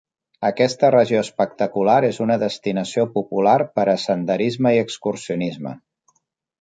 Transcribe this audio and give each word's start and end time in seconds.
Aquesta 0.47 0.87
regió 0.93 1.19
espectacular 1.25 1.97
és 2.07 2.19
una 2.25 2.37
destinació 2.45 3.05
popular 3.19 3.55
per 3.79 3.87
a 3.93 3.95
senderisme 4.05 4.73
i 4.79 4.83
excursionisme. 4.89 5.77